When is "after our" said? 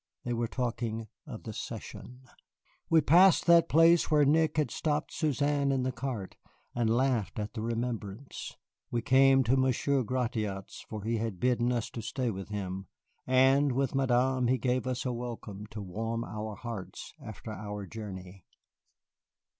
17.23-17.85